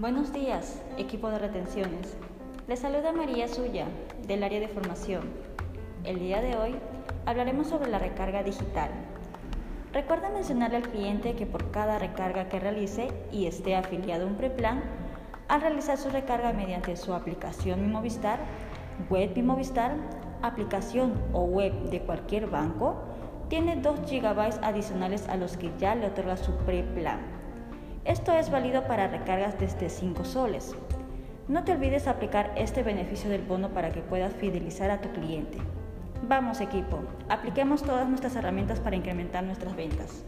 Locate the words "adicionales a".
24.64-25.36